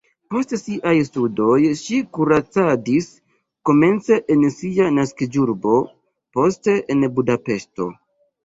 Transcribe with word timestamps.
Post 0.33 0.53
siaj 0.59 0.93
studoj 1.07 1.57
ŝi 1.81 1.99
kuracadis 2.17 3.09
komence 3.71 4.19
en 4.37 4.49
sia 4.57 4.89
naskiĝurbo, 4.97 5.77
poste 6.39 6.77
en 6.97 7.11
Budapeŝto. 7.21 7.93